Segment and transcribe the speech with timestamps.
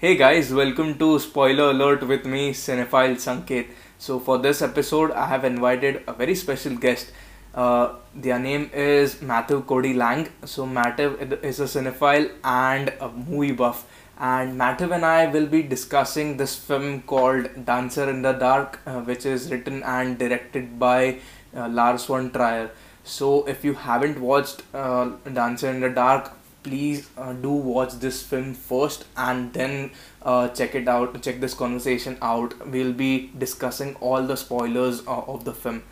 [0.00, 3.66] Hey guys, welcome to Spoiler Alert with me, Cinephile Sanket.
[3.98, 7.10] So, for this episode, I have invited a very special guest.
[7.52, 10.28] Uh, their name is Matthew Cody Lang.
[10.44, 13.86] So, Matthew is a cinephile and a movie buff.
[14.20, 19.00] And Matthew and I will be discussing this film called Dancer in the Dark, uh,
[19.00, 21.18] which is written and directed by
[21.56, 22.70] uh, Lars von Trier.
[23.02, 28.22] So, if you haven't watched uh, Dancer in the Dark, please uh, do watch this
[28.22, 29.90] film first and then
[30.22, 32.54] uh, check it out check this conversation out.
[32.68, 35.82] We'll be discussing all the spoilers uh, of the film.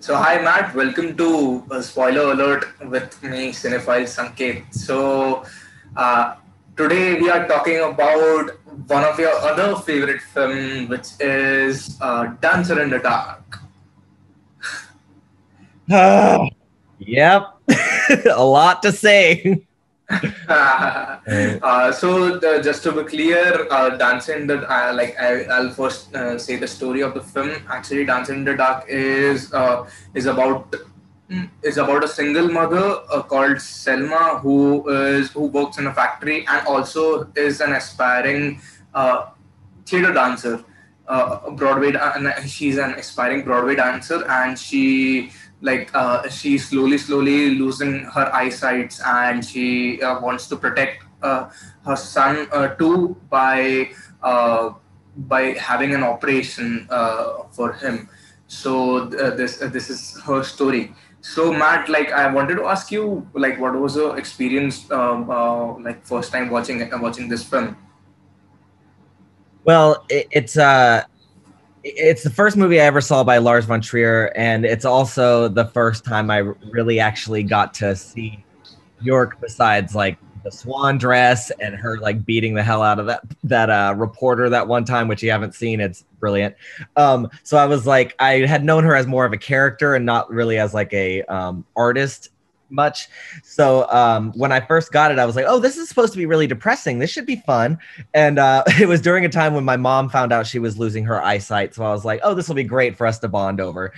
[0.00, 0.74] So hi matt.
[0.74, 5.44] Welcome to uh, spoiler alert with me cinephile sanket so
[5.96, 6.36] uh,
[6.76, 8.50] today we are talking about
[8.88, 13.40] one of your other favorite film which is uh, dancer in the dark.
[17.06, 17.60] Yep.
[18.30, 19.62] A lot to say
[20.48, 25.70] uh, so the, just to be clear, uh, Dance in the uh, like I, will
[25.70, 27.50] first uh, say the story of the film.
[27.68, 30.74] Actually, Dance in the Dark is uh, is about
[31.30, 35.94] mm, is about a single mother uh, called Selma who is who works in a
[35.94, 38.60] factory and also is an aspiring
[39.86, 40.64] theater dancer.
[41.06, 45.30] Broadway, and she's an aspiring Broadway dancer, and she
[45.64, 51.48] like uh, she's slowly slowly losing her eyesight and she uh, wants to protect uh,
[51.86, 53.88] her son uh, too by
[54.22, 54.70] uh,
[55.16, 58.08] by having an operation uh, for him.
[58.46, 60.92] So this this is her story.
[61.24, 65.24] So matt like i wanted to ask you like what was your experience um,
[65.82, 67.76] like first time watching watching this film?
[69.64, 71.08] Well it, it's uh
[71.84, 75.66] it's the first movie I ever saw by Lars von Trier, and it's also the
[75.66, 78.42] first time I really actually got to see
[79.02, 83.22] Bjork besides like the swan dress and her like beating the hell out of that
[83.44, 85.80] that uh, reporter that one time, which you haven't seen.
[85.80, 86.54] It's brilliant.
[86.96, 90.06] Um, so I was like, I had known her as more of a character and
[90.06, 92.30] not really as like a um, artist
[92.74, 93.08] much.
[93.42, 96.18] So um, when I first got it, I was like, oh, this is supposed to
[96.18, 96.98] be really depressing.
[96.98, 97.78] This should be fun.
[98.12, 101.04] And uh, it was during a time when my mom found out she was losing
[101.04, 101.74] her eyesight.
[101.74, 103.92] So I was like, oh, this will be great for us to bond over.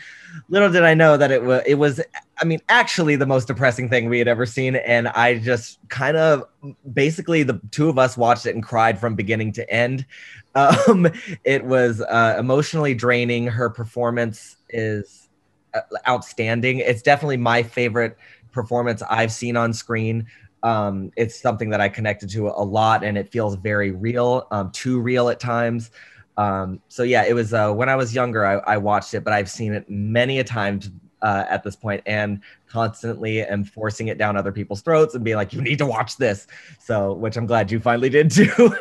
[0.48, 2.00] Little did I know that it was, it was,
[2.40, 4.76] I mean, actually the most depressing thing we had ever seen.
[4.76, 6.44] And I just kind of
[6.92, 10.06] basically the two of us watched it and cried from beginning to end.
[10.56, 11.06] Um,
[11.44, 13.46] it was uh, emotionally draining.
[13.46, 15.28] Her performance is
[15.74, 16.78] uh, outstanding.
[16.78, 18.16] It's definitely my favorite
[18.56, 20.26] performance I've seen on screen.
[20.64, 24.72] Um, it's something that I connected to a lot, and it feels very real, um,
[24.72, 25.92] too real at times.
[26.38, 29.32] Um, so yeah, it was uh, when I was younger, I, I, watched it, but
[29.32, 30.90] I've seen it many a times
[31.22, 35.36] uh, at this point, and constantly am forcing it down other people's throats and being
[35.36, 36.46] like, "You need to watch this."
[36.80, 38.74] So, which I'm glad you finally did too.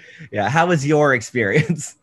[0.32, 1.96] yeah, how was your experience?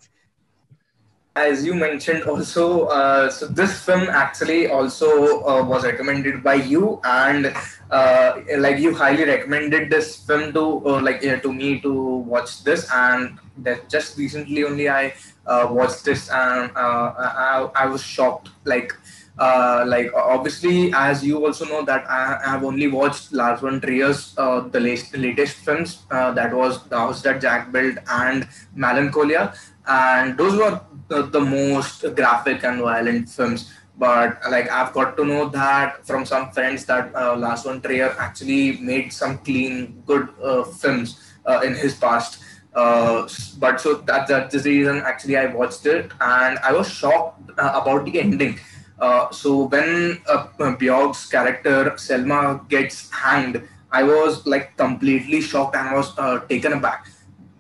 [1.38, 7.00] As you mentioned also uh, so this film actually also uh, was recommended by you
[7.04, 7.54] and
[7.92, 11.94] uh, like you highly recommended this film to uh, like to me to
[12.34, 15.14] watch this and that just recently only i
[15.48, 18.50] uh, watched this and uh, I, I was shocked.
[18.66, 18.94] Like
[19.40, 24.34] uh, like obviously as you also know that I, have only watched Lars von Trier's
[24.38, 29.54] uh, the latest, latest films uh, that was the house that Jack built and Melancholia.
[29.88, 35.26] And those were the, the most graphic and violent films but like I've got to
[35.26, 40.30] know that from some friends that uh, Lars von Trier actually made some clean, good
[40.42, 42.44] uh, films uh, in his past.
[42.74, 47.50] Uh, but so that that's the reason actually I watched it and I was shocked
[47.58, 48.60] uh, about the ending.
[49.00, 50.48] Uh, so when uh,
[50.78, 56.14] Bjork's character Selma gets hanged, I was like completely shocked and was
[56.48, 57.08] taken aback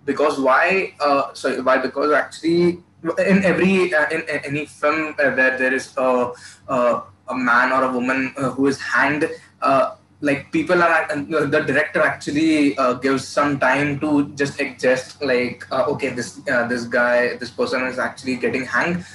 [0.06, 0.94] because why?
[1.34, 1.78] so why?
[1.78, 6.31] Because actually in every uh, in, in, any film uh, where there is a,
[6.68, 9.30] a, a man or a woman uh, who is hanged
[9.62, 15.22] uh, like people are uh, the director actually uh, gives some time to just adjust
[15.22, 19.06] like okay this this guy this person is actually getting hanged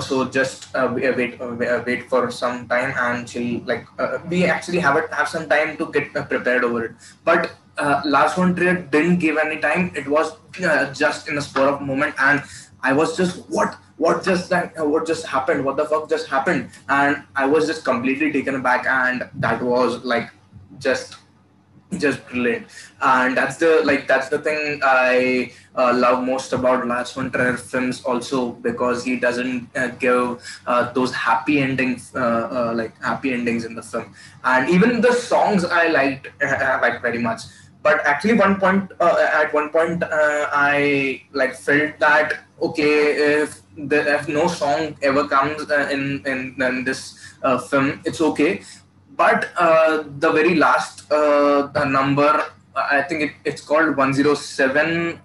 [0.00, 1.36] so just wait
[1.86, 3.84] wait for some time and she'll like
[4.28, 6.92] we actually have it have some time to get prepared over it
[7.24, 9.92] but uh, Lars von Trier didn't give any time.
[9.94, 10.32] It was
[10.62, 12.42] uh, just in a spur of moment, and
[12.82, 15.64] I was just what what just that what just happened?
[15.64, 16.70] What the fuck just happened?
[16.88, 20.30] And I was just completely taken aback, and that was like
[20.78, 21.16] just
[21.98, 22.66] just brilliant.
[23.00, 27.56] And that's the like that's the thing I uh, love most about Lars von Trier
[27.56, 33.32] films also because he doesn't uh, give uh, those happy endings uh, uh, like happy
[33.32, 34.14] endings in the film.
[34.44, 37.42] And even the songs I liked uh, like very much
[37.82, 43.60] but actually one point uh, at one point uh, i like felt that okay if
[43.76, 48.62] the, if no song ever comes uh, in, in in this uh, film it's okay
[49.16, 52.44] but uh, the very last uh, number
[52.76, 55.20] i think it, it's called 107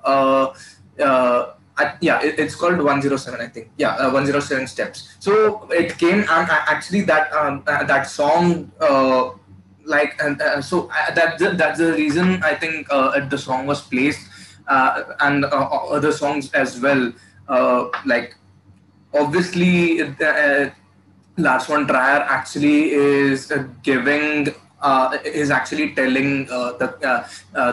[1.79, 3.69] I, yeah, it, it's called 107, I think.
[3.77, 5.15] Yeah, uh, 107 steps.
[5.19, 8.71] So it came and actually that um, that song
[9.87, 13.81] like and uh, so uh, that that's the reason I think uh, the song was
[13.81, 14.27] placed
[14.67, 17.11] uh, and uh, other songs as well.
[18.05, 18.35] Like
[19.13, 20.69] obviously, uh,
[21.37, 23.51] Lars von Trier actually is
[23.81, 24.53] giving.
[25.25, 26.87] is actually telling the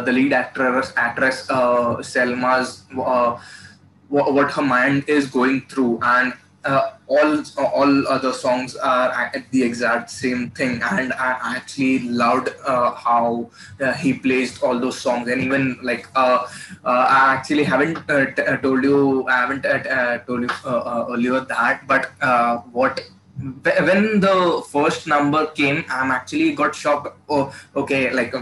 [0.07, 1.43] the lead actress actress
[2.01, 2.71] Selma's
[4.09, 6.33] what her mind is going through and
[6.65, 10.81] uh, all all other songs are at the exact same thing.
[10.91, 13.51] And i actually loved uh, how
[13.81, 15.29] uh, he placed all those songs.
[15.29, 16.47] And even like uh,
[16.85, 19.67] uh, i actually haven't uh, t- told you i haven't
[20.27, 22.11] told you earlier that but
[22.73, 23.01] what
[23.89, 27.09] when the first number came i'm actually got shocked.
[27.29, 28.33] Oh okay like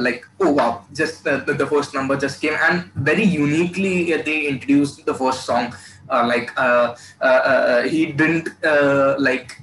[0.00, 2.54] like oh wow just the, the first number just came.
[2.54, 5.74] And very uniquely they introduced the first song
[6.10, 9.60] uh, like uh, uh, he didn't uh like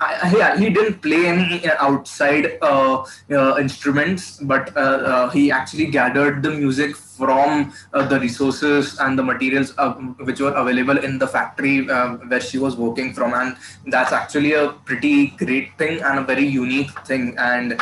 [0.00, 5.86] Yeah, he didn't play any uh, outside uh, uh, instruments, but uh, uh, he actually
[5.86, 9.74] gathered the music from uh, the resources and the materials
[10.18, 13.56] which were available in the factory where she was working from, and
[13.86, 17.34] that's actually a pretty great thing and a very unique thing.
[17.38, 17.80] And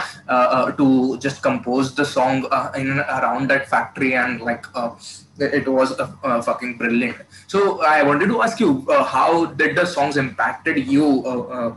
[0.79, 2.47] to just compose the song
[2.77, 4.67] in around that factory and like
[5.39, 7.17] it was uh, fucking brilliant.
[7.49, 11.77] So I wanted to ask you, uh, how did the songs impacted you?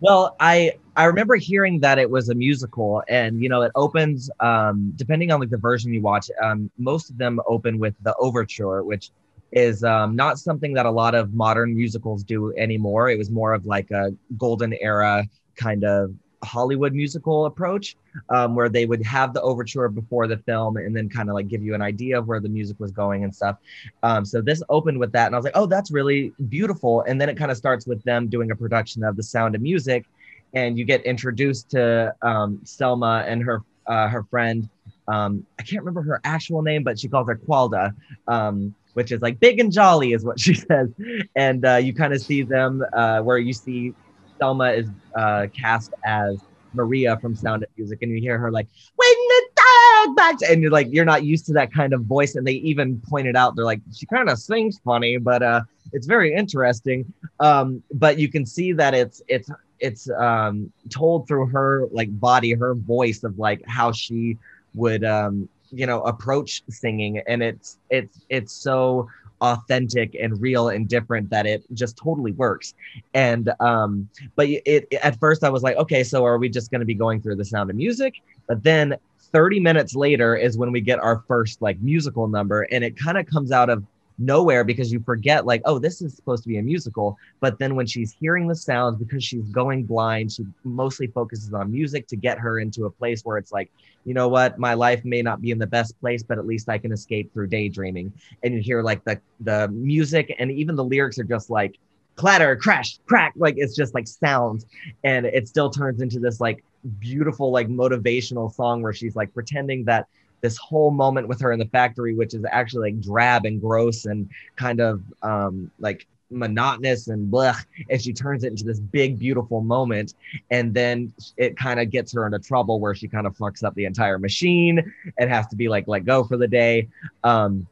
[0.00, 4.30] Well, I I remember hearing that it was a musical, and you know, it opens
[4.40, 6.30] um, depending on like the version you watch.
[6.42, 9.10] Um, most of them open with the overture, which
[9.52, 13.08] is um, not something that a lot of modern musicals do anymore.
[13.10, 17.96] It was more of like a golden era kind of Hollywood musical approach,
[18.30, 21.48] um, where they would have the overture before the film and then kind of like
[21.48, 23.56] give you an idea of where the music was going and stuff.
[24.02, 27.02] Um, so this opened with that, and I was like, oh, that's really beautiful.
[27.02, 29.62] And then it kind of starts with them doing a production of The Sound of
[29.62, 30.06] Music,
[30.54, 34.68] and you get introduced to um, Selma and her uh, her friend.
[35.08, 37.94] Um, I can't remember her actual name, but she calls her Cvalda
[38.26, 40.88] um, which is like big and jolly is what she says
[41.36, 43.94] and uh, you kind of see them uh, where you see
[44.38, 46.38] Selma is uh, cast as
[46.74, 50.62] Maria from Sound of Music, and you hear her like, "When the dog barks," and
[50.62, 52.34] you're like, you're not used to that kind of voice.
[52.34, 55.62] And they even pointed out, they're like, she kind of sings funny, but uh,
[55.92, 57.12] it's very interesting.
[57.40, 59.50] Um, but you can see that it's it's
[59.80, 64.36] it's um, told through her like body, her voice of like how she
[64.74, 69.08] would um, you know approach singing, and it's it's it's so
[69.40, 72.74] authentic and real and different that it just totally works.
[73.14, 76.70] And um but it, it at first i was like okay so are we just
[76.70, 78.14] going to be going through the sound of music?
[78.46, 78.96] But then
[79.32, 83.18] 30 minutes later is when we get our first like musical number and it kind
[83.18, 83.84] of comes out of
[84.18, 87.16] nowhere because you forget like oh this is supposed to be a musical.
[87.40, 91.70] But then when she's hearing the sounds because she's going blind she mostly focuses on
[91.70, 93.70] music to get her into a place where it's like
[94.04, 94.58] you know what?
[94.58, 97.32] My life may not be in the best place but at least i can escape
[97.32, 98.12] through daydreaming.
[98.42, 101.78] And you hear like the the music and even the lyrics are just like
[102.16, 104.66] clatter crash crack like it's just like sounds.
[105.04, 106.64] And it still turns into this like
[106.98, 110.06] beautiful like motivational song where she's like pretending that
[110.40, 114.04] this whole moment with her in the factory, which is actually like drab and gross
[114.04, 117.56] and kind of um, like monotonous and blah,
[117.90, 120.14] and she turns it into this big, beautiful moment.
[120.50, 123.74] And then it kind of gets her into trouble where she kind of fucks up
[123.74, 126.88] the entire machine and has to be like let go for the day.
[127.24, 127.66] Um,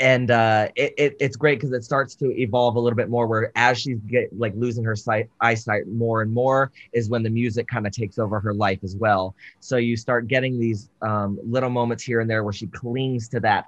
[0.00, 3.26] and uh, it, it, it's great because it starts to evolve a little bit more
[3.26, 7.28] where as she's get like losing her sight eyesight more and more is when the
[7.28, 9.36] music kind of takes over her life as well.
[9.60, 13.40] So you start getting these um, little moments here and there where she clings to
[13.40, 13.66] that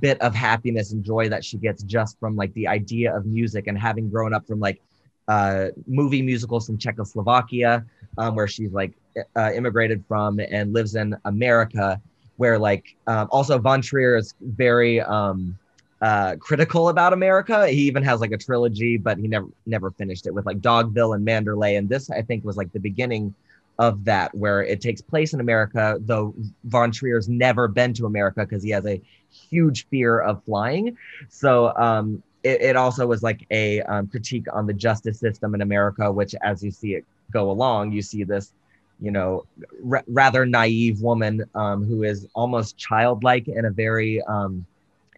[0.00, 3.66] bit of happiness and joy that she gets just from like the idea of music
[3.66, 4.80] and having grown up from like
[5.28, 7.84] uh, movie musicals from czechoslovakia
[8.18, 8.92] um, where she's like
[9.36, 12.00] uh, immigrated from and lives in america
[12.36, 15.56] where like um, also von trier is very um,
[16.00, 17.68] uh, critical about America.
[17.68, 21.14] He even has like a trilogy, but he never never finished it with like Dogville
[21.14, 21.78] and Manderley.
[21.78, 23.34] And this, I think, was like the beginning
[23.78, 26.34] of that, where it takes place in America, though
[26.64, 30.96] Von Trier's never been to America because he has a huge fear of flying.
[31.28, 35.62] So um, it, it, also was like a um, critique on the justice system in
[35.62, 38.52] America, which, as you see it go along, you see this
[39.00, 39.44] you know
[39.90, 44.64] r- rather naive woman um, who is almost childlike in a very um,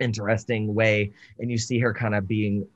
[0.00, 2.66] interesting way and you see her kind of being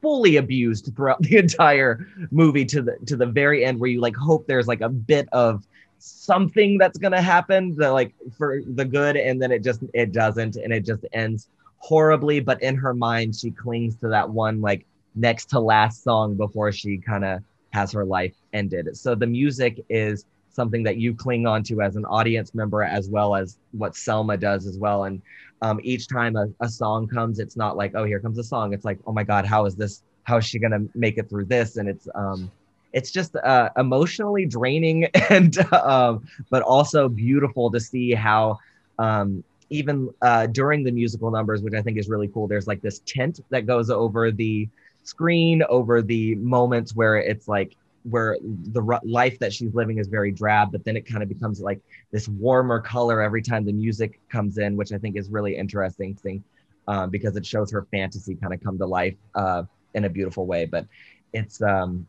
[0.00, 4.16] fully abused throughout the entire movie to the to the very end where you like
[4.16, 5.66] hope there's like a bit of
[5.98, 10.12] something that's going to happen that like for the good and then it just it
[10.12, 12.40] doesn't and it just ends horribly.
[12.40, 16.72] But in her mind she clings to that one like next to last song before
[16.72, 17.40] she kind of
[17.72, 18.96] has her life ended.
[18.96, 23.08] So the music is something that you cling on to as an audience member as
[23.08, 25.04] well as what selma does as well.
[25.04, 25.22] And
[25.62, 28.72] um, each time a, a song comes it's not like oh here comes a song.
[28.72, 31.46] It's like oh my god how is this how is she gonna make it through
[31.46, 31.76] this?
[31.76, 32.50] And it's um
[32.92, 38.58] it's just uh, emotionally draining and um, but also beautiful to see how
[38.98, 42.82] um, even uh, during the musical numbers which i think is really cool there's like
[42.82, 44.68] this tent that goes over the
[45.04, 50.08] screen over the moments where it's like where the r- life that she's living is
[50.08, 51.80] very drab but then it kind of becomes like
[52.12, 56.14] this warmer color every time the music comes in which i think is really interesting
[56.14, 56.42] thing
[56.88, 59.62] um, because it shows her fantasy kind of come to life uh,
[59.94, 60.86] in a beautiful way but
[61.34, 62.06] it's um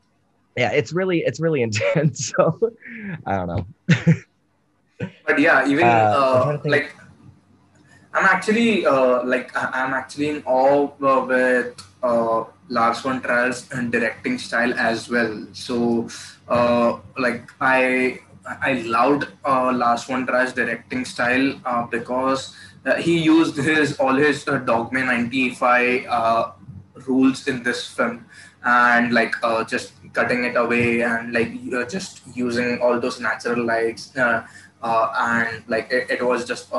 [0.56, 2.58] yeah it's really it's really intense so
[3.26, 3.66] i don't know.
[5.28, 6.96] But yeah even Uh, I'm uh, think- like
[8.14, 14.38] i'm actually uh, like i'm actually in awe uh, with uh, lars von trier's directing
[14.40, 15.46] style as well.
[15.54, 16.08] So
[16.48, 18.20] uh, like i
[18.70, 24.16] i loved uh, lars von trier's directing style uh, because uh, he used his all
[24.16, 26.52] his uh, dogma 95 uh,
[27.08, 28.26] rules in this film.
[28.64, 29.34] And like
[29.68, 31.52] just cutting it away and like
[31.90, 36.72] just using all those natural lights and like it, it was just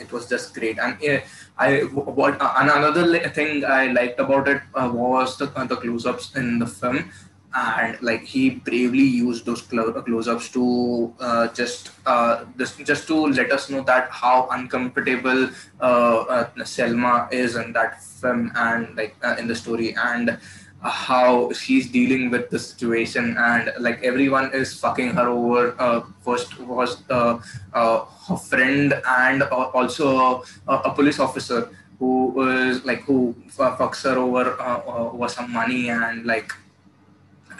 [0.00, 0.78] it was just great.
[0.78, 1.20] And uh,
[1.58, 6.34] I what uh, another thing I liked about it uh, was the uh, the close-ups
[6.36, 7.10] in the film.
[7.52, 13.50] And like he bravely used those close-ups to uh, just uh, this, just to let
[13.50, 19.34] us know that how uncomfortable uh, uh, Selma is in that film and like uh,
[19.36, 19.96] in the story.
[19.96, 20.36] And uh,
[20.82, 26.58] how she's dealing with the situation and like everyone is fucking her over uh, first
[26.60, 27.38] was uh,
[27.74, 31.68] uh, her friend and uh, also a, a police officer
[31.98, 36.50] who was like who fu- fucks her over uh, uh, over some money and like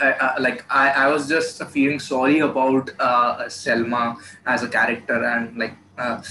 [0.00, 5.22] I, I, like I, I was just feeling sorry about uh, Selma as a character
[5.22, 6.22] and like uh,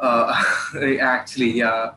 [0.00, 0.42] uh,
[1.00, 1.92] actually yeah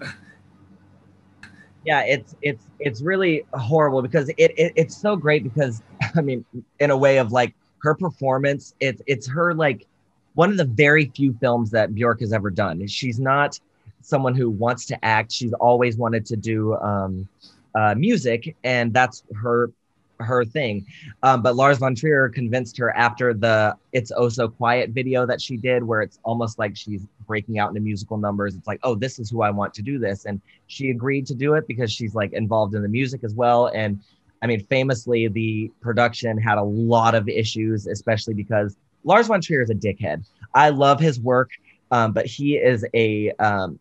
[1.89, 5.81] yeah it's it's it's really horrible because it, it it's so great because
[6.15, 6.45] i mean
[6.79, 9.87] in a way of like her performance it's it's her like
[10.35, 12.87] one of the very few films that bjork has ever done.
[12.87, 13.59] She's not
[14.01, 15.31] someone who wants to act.
[15.33, 17.27] She's always wanted to do um,
[17.75, 19.71] uh, music and that's her
[20.19, 20.85] her thing.
[21.23, 25.41] Um, but lars von trier convinced her after the it's oh so quiet video that
[25.41, 28.55] she did where it's almost like she's breaking out into musical numbers.
[28.55, 30.25] It's like oh this is who i want to do this.
[30.25, 33.67] And she agreed to do it because she's like involved in the music as well.
[33.67, 33.99] And
[34.41, 39.61] i mean famously the production had a lot of issues especially because lars von trier
[39.61, 40.25] is a dickhead.
[40.53, 41.51] I love his work
[41.91, 43.79] um, but he is a um,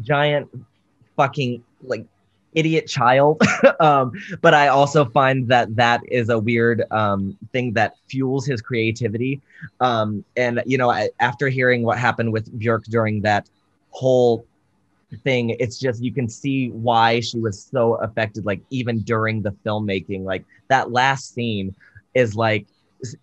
[0.00, 0.48] giant
[1.16, 2.06] fucking like
[2.54, 3.42] idiot child.
[3.80, 8.60] Um, but i also find that that is a weird um, thing that fuels his
[8.60, 9.40] creativity.
[9.80, 13.48] Um, and you know I, after hearing what happened with björk during that
[13.90, 14.44] whole
[15.22, 19.52] thing it's just you can see why she was so affected like even during the
[19.64, 20.24] filmmaking.
[20.24, 21.74] Like that last scene
[22.14, 22.66] is like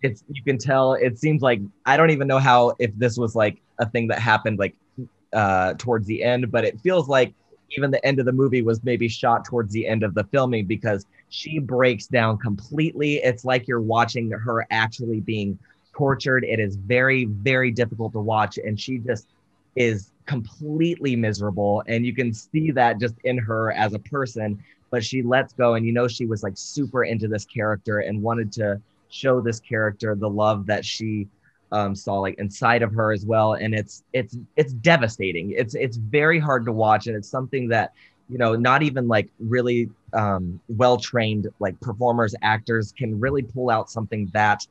[0.02, 3.34] it's, you can tell it seems like i don't even know how if this was
[3.34, 4.74] like a thing that happened like
[5.32, 7.34] uh towards the end but it feels like
[7.70, 10.66] even the end of the movie was maybe shot towards the end of the filming
[10.66, 13.16] because she breaks down completely.
[13.16, 15.58] It's like you're watching her actually being
[15.92, 16.44] tortured.
[16.44, 19.28] It is very very difficult to watch and she just
[19.74, 21.82] is completely miserable.
[21.86, 25.74] And you can see that just in her as a person but she lets go
[25.74, 29.60] and you know she was like super into this character and wanted to show this
[29.60, 31.28] character the love that she
[31.72, 35.52] um, saw like inside of her as well and it's it's it's devastating.
[35.52, 37.92] It's it's very hard to watch and it's something that
[38.28, 43.70] you know not even like really um, well trained like performers actors can really pull
[43.70, 44.66] out something that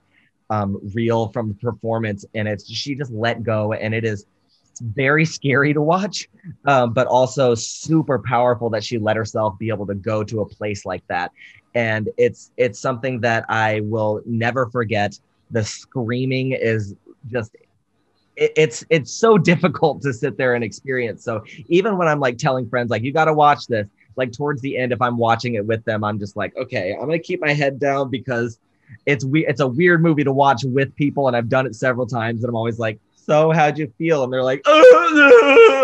[0.50, 4.26] um, real from the performance and it's she just let go and it is
[4.70, 6.28] it's very scary to watch
[6.66, 10.46] um, but also super powerful that she let herself be able to go to a
[10.46, 11.32] place like that.
[11.74, 15.18] And it's it's something that i will never forget
[15.52, 16.96] the screaming is
[17.32, 17.56] just
[18.36, 22.38] it, it's it's so difficult to sit there and experience so even when i'm like
[22.38, 23.88] telling friends like you got to watch this
[24.18, 27.06] like towards the end if i'm watching it with them i'm just like okay i'm
[27.06, 28.60] gonna keep my head down because
[29.06, 32.08] it's we it's a weird movie to watch with people, and I've done it several
[32.08, 34.62] times, and I'm always like, "So how'd you feel?" And they're like,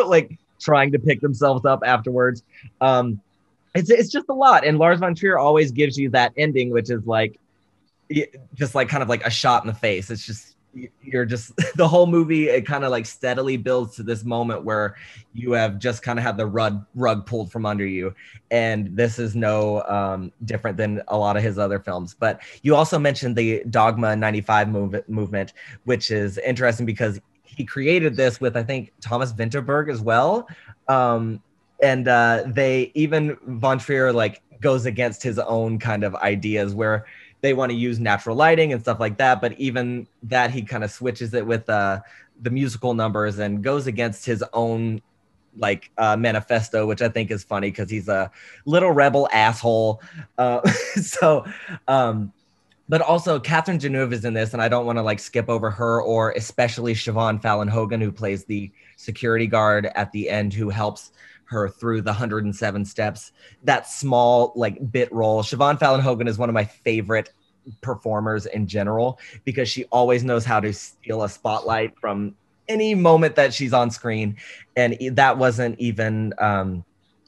[0.07, 2.43] like trying to pick themselves up afterwards.
[2.79, 3.21] Um,
[3.75, 6.89] it's it's just a lot, and Lars von Trier always gives you that ending, which
[6.89, 7.39] is like,
[8.53, 10.09] just like kind of like a shot in the face.
[10.09, 10.55] It's just
[11.03, 14.95] you're just the whole movie it kind of like steadily builds to this moment where
[15.33, 18.13] you have just kind of had the rug rug pulled from under you.
[18.51, 22.15] And this is no um, different than a lot of his other films.
[22.17, 25.53] But you also mentioned the dogma 95 move- movement
[25.85, 30.47] which is interesting because he created this with i think thomas vinterberg as well.
[30.87, 31.41] Um,
[31.81, 37.05] and uh, they even von trier like goes against his own kind of ideas where
[37.41, 39.41] they want to use natural lighting and stuff like that.
[39.41, 42.01] But even that, he kind of switches it with uh,
[42.41, 45.01] the musical numbers and goes against his own
[45.57, 48.31] like uh, manifesto, which I think is funny because he's a
[48.65, 50.01] little rebel asshole.
[50.37, 50.65] Uh,
[51.01, 51.45] so,
[51.87, 52.31] um,
[52.87, 55.69] but also Catherine Deneuve is in this, and I don't want to like skip over
[55.71, 60.69] her or especially Siobhan Fallon Hogan, who plays the security guard at the end, who
[60.69, 61.11] helps
[61.51, 63.31] her through the 107 steps.
[63.63, 65.43] That small like bit role.
[65.43, 67.31] Siobhan Fallon Hogan is one of my favorite
[67.81, 72.35] performers in general because she always knows how to steal a spotlight from
[72.67, 74.35] any moment that she's on screen
[74.75, 76.83] and that wasn't even um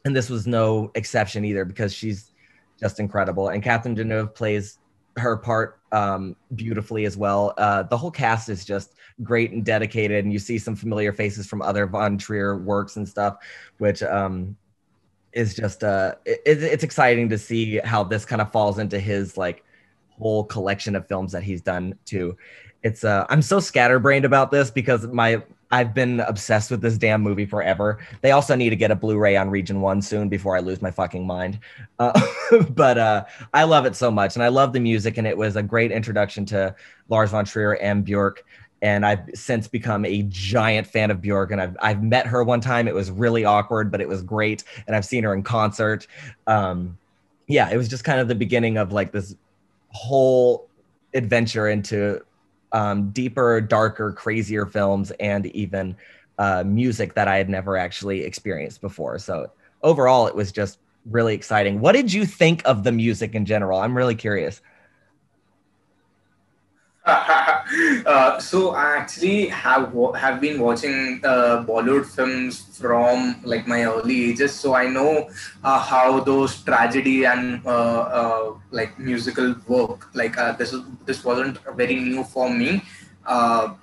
[0.05, 2.31] and this was no exception either because she's
[2.79, 4.79] just incredible and Catherine Deneuve plays
[5.17, 7.53] her part um, beautifully as well.
[7.57, 11.45] Uh, the whole cast is just great and dedicated, and you see some familiar faces
[11.47, 13.37] from other Von Trier works and stuff,
[13.77, 14.55] which um,
[15.33, 19.37] is just uh, it, it's exciting to see how this kind of falls into his
[19.37, 19.63] like
[20.09, 22.35] whole collection of films that he's done too.
[22.83, 25.43] It's uh, I'm so scatterbrained about this because my
[25.73, 27.97] I've been obsessed with this damn movie forever.
[28.21, 30.91] They also need to get a Blu-ray on Region One soon before I lose my
[30.91, 31.57] fucking mind.
[31.97, 32.13] Uh,
[32.69, 33.25] but uh,
[33.55, 35.91] I love it so much, and I love the music, and it was a great
[35.91, 36.75] introduction to
[37.09, 38.45] Lars von Trier and Bjork.
[38.83, 42.61] And I've since become a giant fan of Bjork, and I've I've met her one
[42.61, 42.87] time.
[42.87, 46.05] It was really awkward, but it was great, and I've seen her in concert.
[46.45, 46.99] Um,
[47.47, 49.35] yeah, it was just kind of the beginning of like this
[49.89, 50.67] whole
[51.15, 52.21] adventure into
[52.73, 55.95] um, deeper, darker, crazier films and even
[56.39, 59.19] uh, music that I had never actually experienced before.
[59.19, 59.51] So
[59.83, 61.79] overall, it was just really exciting.
[61.79, 63.79] What did you think of the music in general?
[63.79, 64.61] I'm really curious.
[67.05, 74.31] uh, so I actually have have been watching uh, Bollywood films from like my early
[74.31, 75.29] ages, so I know
[75.65, 80.07] uh, how those tragedy and uh, uh, like musical work.
[80.15, 82.81] Like this is this wasn't very new for me,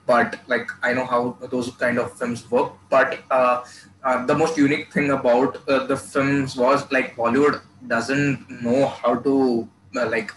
[0.07, 2.73] but like I know how those kind of films work.
[2.89, 9.69] But the most unique thing about the films was like Bollywood doesn't know how to
[9.93, 10.33] like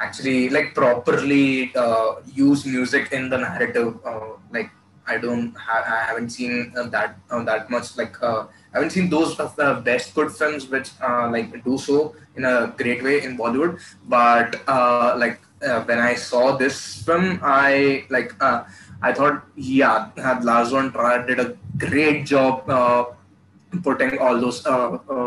[0.00, 4.70] actually like properly uh, use music in the narrative uh, like
[5.06, 8.40] i don't ha- i haven't seen uh, that uh, that much like uh,
[8.72, 12.44] i haven't seen those of the best good films which uh, like do so in
[12.44, 13.80] a great way in bollywood.
[14.08, 14.60] But
[15.22, 15.40] like
[15.88, 18.32] when i saw this film i like
[19.08, 20.08] i thought yeah
[20.48, 21.48] lars von trier did a
[21.84, 22.70] great job
[23.82, 24.64] putting all those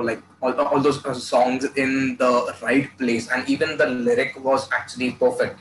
[0.09, 4.69] like all, all those uh, songs in the right place and even the lyric was
[4.71, 5.59] actually perfect.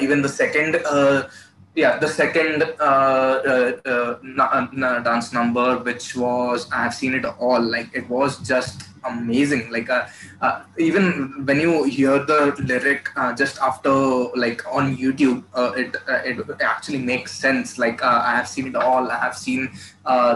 [0.00, 1.28] Even the second uh,
[1.74, 8.08] yeah the second uh, uh, dance number which was i've seen it all like it
[8.08, 9.70] was just amazing.
[9.70, 10.06] Like uh,
[10.40, 13.92] uh, even when you hear the lyric uh, just after
[14.34, 17.78] like on youtube uh, it uh, it actually makes sense.
[17.78, 19.10] Like uh, i have seen it all.
[19.10, 19.70] I have seen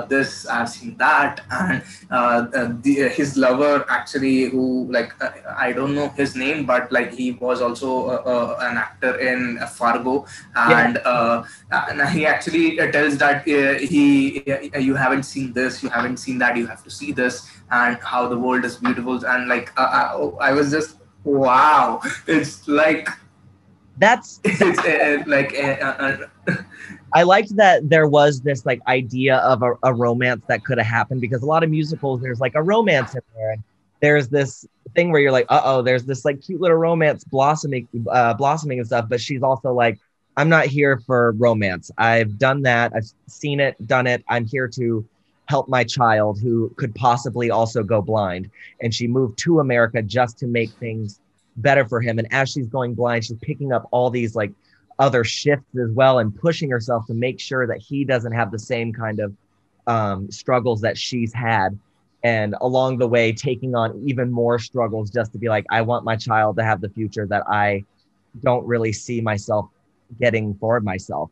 [0.09, 1.40] this i have seen that
[2.11, 5.12] and the, his lover actually who like
[5.57, 8.18] i don't know his name but like he was also
[8.61, 10.24] an actor in fargo
[10.57, 11.44] and yeah.
[11.88, 14.42] and he actually tells that he
[14.78, 18.28] you haven't seen this you haven't seen that you have to see this and how
[18.28, 23.09] the world is beautiful and like uh, I, uh, I, was just wow it's like
[23.98, 26.54] that's it's uh, like uh, uh,
[27.12, 30.86] I liked that there was this like idea of a, a romance that could have
[30.86, 33.62] happened because a lot of musicals there's like a romance in there and
[34.00, 37.88] there's this thing where you're like uh oh there's this like cute little romance blossoming
[38.10, 39.98] uh, blossoming and stuff but she's also like
[40.36, 44.68] I'm not here for romance I've done that I've seen it done it I'm here
[44.68, 45.06] to
[45.48, 48.50] help my child who could possibly also go blind.
[48.80, 51.20] And she moved to America just to make things
[51.56, 52.18] better for him.
[52.18, 54.52] And as she's going blind, she's picking up all these like
[54.98, 58.58] other shifts as well and pushing herself to make sure that he doesn't have the
[58.58, 59.34] same kind of
[59.87, 61.78] um, struggles that she's had.
[62.24, 66.04] And along the way, taking on even more struggles just to be like, I want
[66.04, 67.84] my child to have the future that I
[68.42, 69.68] don't really see myself
[70.18, 71.30] getting for myself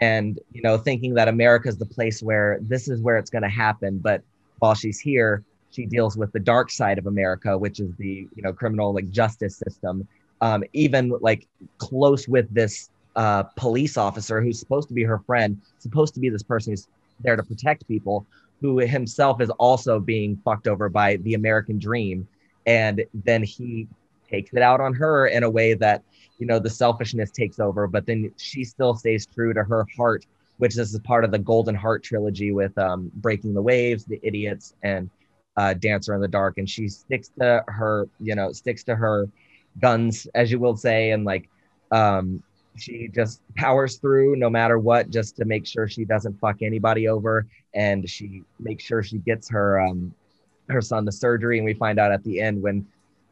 [0.00, 3.42] and you know thinking that america is the place where this is where it's going
[3.42, 4.22] to happen but
[4.58, 8.42] while she's here she deals with the dark side of america which is the you
[8.42, 10.06] know criminal like justice system
[10.40, 15.60] um, even like close with this uh, police officer who's supposed to be her friend
[15.78, 16.86] supposed to be this person who's
[17.20, 18.24] there to protect people
[18.60, 22.26] who himself is also being fucked over by the american dream.
[22.64, 23.88] And then he
[24.30, 26.04] takes it out on her in a way that
[26.38, 30.24] you know the selfishness takes over but then she still stays true to her heart
[30.58, 34.74] which is part of the golden heart trilogy with um, breaking the waves the idiots
[34.84, 35.10] and
[35.56, 36.58] uh, dancer in the dark.
[36.58, 39.28] And she sticks to her you know sticks to her
[39.80, 41.48] guns as you will say and like
[41.90, 42.42] um,
[42.80, 47.08] she just powers through no matter what just to make sure she doesn't fuck anybody
[47.08, 50.12] over and she makes sure she gets her um,
[50.68, 52.86] her son the surgery and we find out at the end when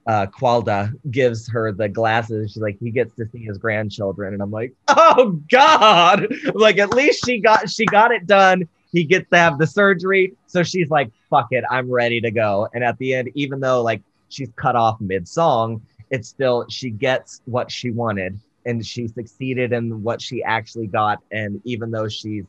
[0.07, 2.53] uh, Cvalda gives her the glasses.
[2.53, 6.29] She's like, he gets to see his grandchildren, and I'm like, oh god!
[6.55, 8.69] like at least she got she got it done.
[8.93, 12.69] He gets to have the surgery, so she's like, fuck it, I'm ready to go.
[12.73, 16.91] And at the end, even though like she's cut off mid song, it's still she
[16.91, 21.23] gets what she wanted, and she succeeded in what she actually got.
[21.31, 22.45] And even though she's,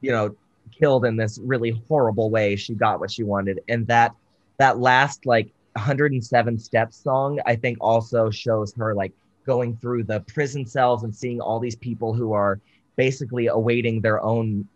[0.00, 0.34] you know,
[0.70, 4.14] killed in this really horrible way, she got what she wanted, and that
[4.58, 9.12] that last like 107 steps song i think also shows her like
[9.46, 12.60] going through the prison cells and seeing all these people who are
[12.96, 14.66] basically awaiting their own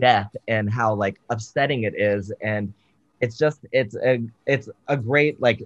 [0.00, 2.72] death and how like upsetting it is and
[3.20, 5.62] it's just it's a it's a great like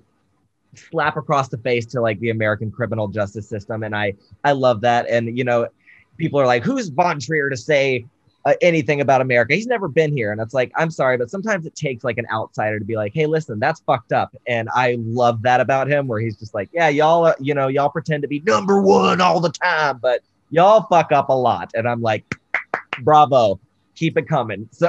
[0.74, 4.12] slap across the face to like the american criminal justice system and i
[4.44, 5.66] i love that and you know
[6.16, 8.04] people are like who's von trier to say
[8.44, 9.54] uh, anything about America.
[9.54, 10.32] He's never been here.
[10.32, 13.12] And it's like, I'm sorry, but sometimes it takes like an outsider to be like,
[13.12, 14.34] hey, listen, that's fucked up.
[14.46, 17.68] And I love that about him, where he's just like, yeah, y'all, uh, you know,
[17.68, 21.70] y'all pretend to be number one all the time, but y'all fuck up a lot.
[21.74, 22.34] And I'm like,
[23.02, 23.60] bravo,
[23.94, 24.68] keep it coming.
[24.80, 24.88] So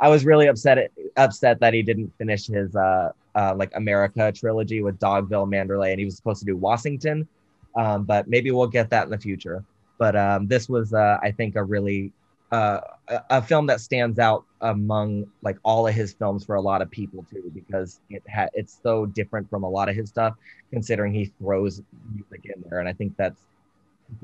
[0.00, 4.82] I was really upset, upset that he didn't finish his uh, uh, like America trilogy
[4.82, 7.28] with Dogville, Manderley, and he was supposed to do Washington.
[7.76, 9.62] Um, but maybe we'll get that in the future.
[9.98, 12.12] But um, this was, uh, I think, a really
[12.52, 16.80] uh, a, film that stands out among like all of his films for a lot
[16.80, 20.34] of people too because it ha- it's so different from a lot of his stuff
[20.70, 21.82] considering he throws
[22.14, 23.40] music in there and i think that's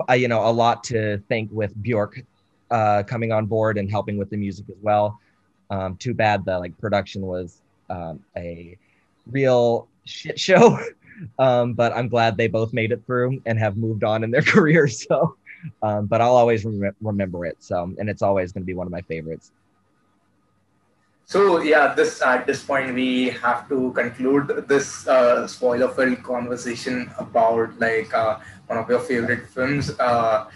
[0.09, 2.23] uh, you know a lot to think with bjork
[2.71, 5.19] uh, coming on board and helping with the music as well
[5.71, 8.79] um, too bad the like production was um, a
[9.31, 10.79] real shit show
[11.39, 14.43] um, but i'm glad they both made it through and have moved on in their
[14.55, 15.37] careers so
[15.83, 17.57] um, but I'll always rem- remember it.
[17.61, 19.53] So, and it's always going to be one of my favorites.
[21.25, 27.79] So yeah, this at this point we have to conclude this uh, spoiler-filled conversation about
[27.79, 29.91] like uh, one of your favorite films.
[29.99, 30.51] Uh,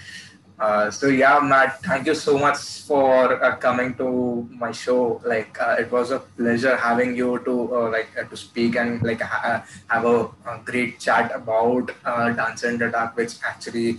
[0.58, 5.20] uh, so yeah, Matt, thank you so much for uh, coming to my show.
[5.24, 9.02] Like uh, it was a pleasure having you to uh, like uh, to speak and
[9.02, 13.98] like ha- have a, a, great chat about uh, Dancer in the Dark, which actually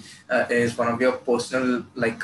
[0.50, 2.24] is one of your personal like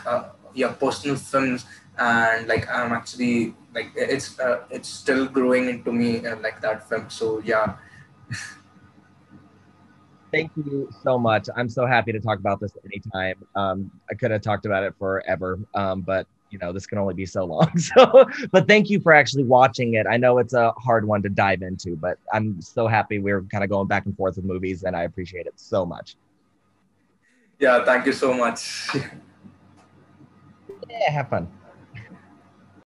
[0.55, 1.65] your personal films.
[1.99, 4.35] And like I'm actually like it's
[4.71, 7.09] it's still growing into me like that film.
[7.11, 7.75] So yeah.
[10.33, 11.47] thank you so much.
[11.55, 13.35] I'm so happy to talk about this anytime.
[13.55, 17.13] Um, I could have talked about it forever, um, but you know this can only
[17.13, 17.71] be so long.
[17.77, 20.05] So, but thank you for actually watching it.
[20.09, 23.63] I know it's a hard one to dive into, but I'm so happy we're kind
[23.63, 26.15] of going back and forth with movies, and I appreciate it so much.
[27.59, 28.89] Yeah, thank you so much.
[30.89, 31.47] yeah, have fun.